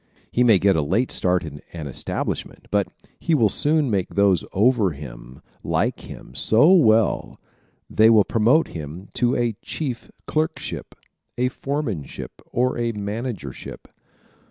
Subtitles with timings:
[0.31, 2.87] He may get a late start in an establishment but
[3.19, 7.39] he will soon make those over him like him so well
[7.87, 10.95] they will promote him to a chief clerkship,
[11.37, 13.87] a foremanship or a managership.